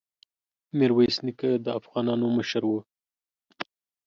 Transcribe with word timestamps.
ميرويس 0.77 1.17
نيکه 1.25 1.49
د 1.65 1.67
افغانانو 1.79 2.25
مشر 2.37 2.61
وو. 2.67 2.79